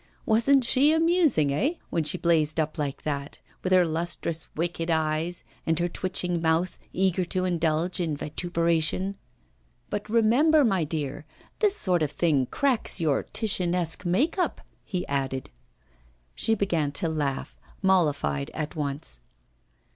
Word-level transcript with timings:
Wasn't 0.25 0.63
she 0.63 0.91
amusing, 0.91 1.53
eh? 1.53 1.75
when 1.91 2.03
she 2.03 2.17
blazed 2.17 2.59
up 2.59 2.79
like 2.79 3.03
that, 3.03 3.39
with 3.61 3.71
her 3.71 3.85
lustrous 3.85 4.47
wicked 4.55 4.89
eyes, 4.89 5.43
and 5.63 5.77
her 5.77 5.87
twitching 5.87 6.41
mouth, 6.41 6.79
eager 6.91 7.23
to 7.25 7.45
indulge 7.45 7.99
in 7.99 8.17
vituperation? 8.17 9.13
'But 9.91 10.09
remember, 10.09 10.65
my 10.65 10.85
dear, 10.85 11.27
this 11.59 11.77
sort 11.77 12.01
of 12.01 12.09
thing 12.09 12.47
cracks 12.47 12.99
your 12.99 13.21
Titianesque 13.31 14.03
"make 14.03 14.39
up,"' 14.39 14.61
he 14.83 15.05
added. 15.05 15.51
She 16.33 16.55
began 16.55 16.91
to 16.93 17.07
laugh, 17.07 17.59
mollified 17.83 18.49
at 18.55 18.75
once. 18.75 19.21